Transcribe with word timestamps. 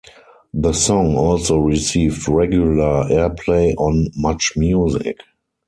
The 0.55 0.73
song 0.73 1.15
also 1.15 1.59
received 1.59 2.27
regular 2.27 3.03
airplay 3.03 3.75
on 3.77 4.07
MuchMusic. 4.17 5.17